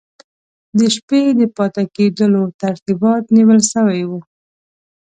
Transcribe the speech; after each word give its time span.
د 0.77 0.79
شپې 0.95 1.21
د 1.39 1.41
پاته 1.55 1.83
کېدلو 1.95 2.43
ترتیبات 2.61 3.23
نیول 3.35 3.59
سوي 3.73 4.01
وو. 4.09 4.19